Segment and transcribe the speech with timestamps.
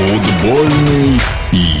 [0.00, 1.20] Футбольный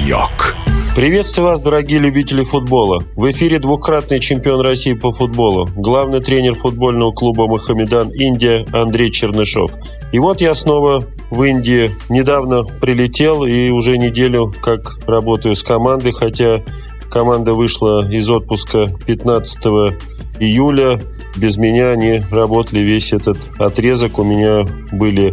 [0.06, 0.54] йог.
[0.94, 3.02] Приветствую вас, дорогие любители футбола.
[3.16, 9.70] В эфире двукратный чемпион России по футболу, главный тренер футбольного клуба «Махамедан Индия» Андрей Чернышов.
[10.12, 11.92] И вот я снова в Индии.
[12.10, 16.62] Недавно прилетел и уже неделю как работаю с командой, хотя
[17.08, 19.96] команда вышла из отпуска 15
[20.40, 21.00] июля.
[21.36, 24.18] Без меня они работали весь этот отрезок.
[24.18, 25.32] У меня были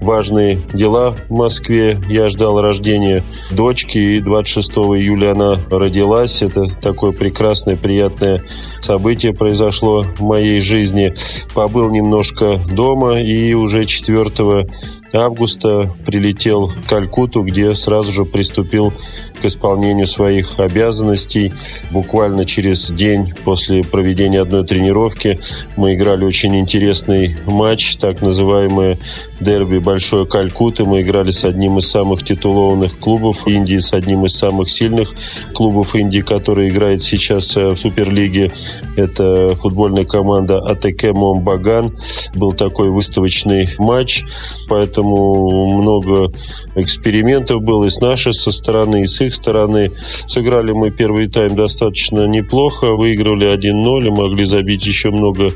[0.00, 2.00] важные дела в Москве.
[2.08, 3.22] Я ждал рождения
[3.52, 6.42] дочки, и 26 июля она родилась.
[6.42, 8.42] Это такое прекрасное, приятное
[8.80, 11.14] событие произошло в моей жизни.
[11.54, 14.66] Побыл немножко дома, и уже 4
[15.16, 18.92] августа прилетел в Калькуту, где сразу же приступил
[19.40, 21.52] к исполнению своих обязанностей.
[21.90, 25.40] Буквально через день после проведения одной тренировки
[25.76, 28.98] мы играли очень интересный матч, так называемое
[29.40, 30.84] дерби Большой Калькуты.
[30.84, 35.14] Мы играли с одним из самых титулованных клубов Индии, с одним из самых сильных
[35.54, 38.52] клубов Индии, который играет сейчас э, в Суперлиге.
[38.96, 41.96] Это футбольная команда АТК Момбаган.
[42.34, 44.24] Был такой выставочный матч,
[44.68, 46.32] поэтому много
[46.74, 49.90] экспериментов было и с нашей со стороны, и с их стороны.
[50.26, 55.50] Сыграли мы первый тайм достаточно неплохо, выигрывали 1-0 и могли забить еще много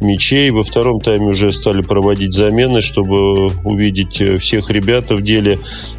[0.00, 0.50] мячей.
[0.50, 3.25] Во втором тайме уже стали проводить замены, чтобы
[3.64, 5.58] увидеть э, всех ребят в деле.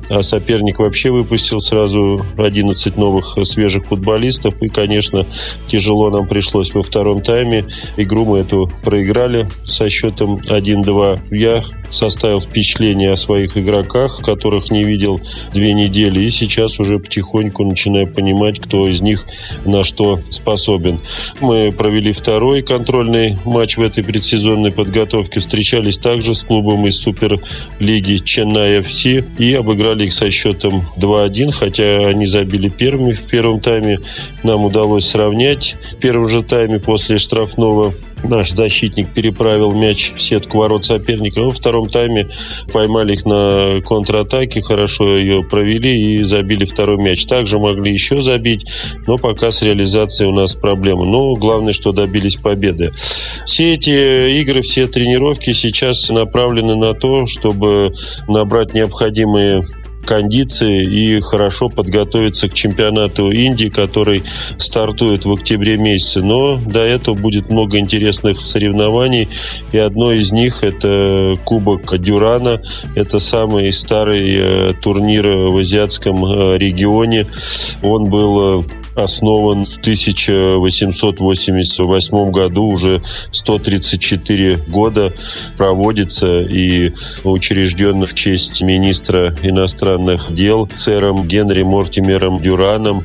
[0.09, 4.61] А соперник вообще выпустил сразу 11 новых свежих футболистов.
[4.61, 5.25] И, конечно,
[5.67, 7.65] тяжело нам пришлось во втором тайме.
[7.97, 11.35] Игру мы эту проиграли со счетом 1-2.
[11.35, 15.19] Я составил впечатление о своих игроках, которых не видел
[15.53, 16.21] две недели.
[16.21, 19.25] И сейчас уже потихоньку начинаю понимать, кто из них
[19.65, 20.99] на что способен.
[21.41, 25.39] Мы провели второй контрольный матч в этой предсезонной подготовке.
[25.39, 29.05] Встречались также с клубом из Суперлиги Ченнай ФС
[29.37, 33.99] и обыграли их со счетом 2-1, хотя они забили первыми в первом тайме.
[34.43, 35.75] Нам удалось сравнять.
[35.91, 37.93] В первом же тайме после штрафного
[38.23, 41.41] наш защитник переправил мяч в сетку ворот соперника.
[41.41, 42.27] Во втором тайме
[42.71, 47.25] поймали их на контратаке, хорошо ее провели и забили второй мяч.
[47.25, 48.65] Также могли еще забить,
[49.05, 51.05] но пока с реализацией у нас проблемы.
[51.05, 52.91] Но главное, что добились победы.
[53.45, 57.93] Все эти игры, все тренировки сейчас направлены на то, чтобы
[58.27, 59.67] набрать необходимые
[60.07, 64.23] кондиции и хорошо подготовиться к чемпионату Индии, который
[64.57, 66.21] стартует в октябре месяце.
[66.21, 69.27] Но до этого будет много интересных соревнований,
[69.71, 72.61] и одно из них это Кубок Дюрана.
[72.95, 77.27] Это самый старый э, турнир в азиатском э, регионе.
[77.83, 78.63] Он был э,
[78.97, 85.13] основан в 1888 году, уже 134 года
[85.57, 86.91] проводится и
[87.23, 93.03] учрежден в честь министра иностранных дел сэром Генри Мортимером Дюраном.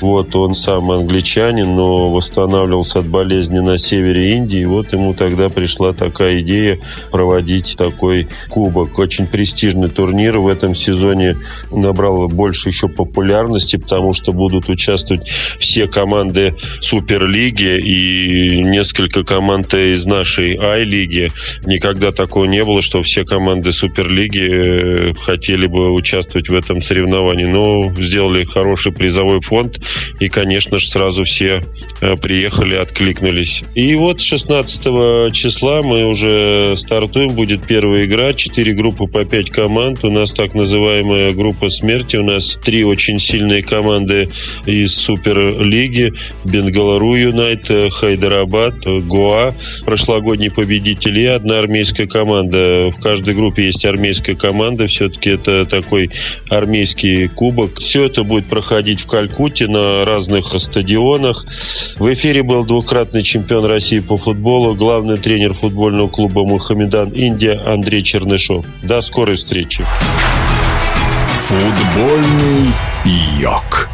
[0.00, 4.64] Вот он сам англичанин, но восстанавливался от болезни на севере Индии.
[4.64, 6.78] Вот ему тогда пришла такая идея
[7.10, 8.98] проводить такой кубок.
[8.98, 11.36] Очень престижный турнир в этом сезоне
[11.70, 20.06] набрал больше еще популярности, потому что будут участвовать все команды Суперлиги и несколько команд из
[20.06, 21.30] нашей Ай-лиги.
[21.64, 27.44] Никогда такого не было, что все команды Суперлиги э, хотели бы участвовать в этом соревновании.
[27.44, 29.80] Но сделали хороший призовой фонд
[30.20, 31.62] и, конечно же, сразу все
[32.00, 33.64] э, приехали, откликнулись.
[33.74, 40.04] И вот 16 числа мы уже стартуем, будет первая игра, четыре группы по пять команд.
[40.04, 42.16] У нас так называемая группа смерти.
[42.16, 44.28] У нас три очень сильные команды
[44.66, 46.12] из Супер лиги.
[46.44, 49.54] Бенгалару Юнайт, Хайдарабад, Гоа.
[49.84, 52.90] Прошлогодние победители и одна армейская команда.
[52.96, 54.86] В каждой группе есть армейская команда.
[54.86, 56.10] Все-таки это такой
[56.48, 57.78] армейский кубок.
[57.78, 61.46] Все это будет проходить в Калькутте на разных стадионах.
[61.98, 68.02] В эфире был двукратный чемпион России по футболу, главный тренер футбольного клуба Мухаммедан Индия Андрей
[68.02, 68.64] Чернышов.
[68.82, 69.84] До скорой встречи.
[71.48, 72.72] Футбольный
[73.40, 73.93] йог.